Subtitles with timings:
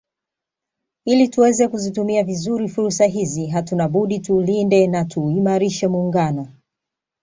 [1.05, 6.47] Ili tuweze kuzitumia vizuri fursa hizi hatuna budi tuulinde na tuuimarishe Muungano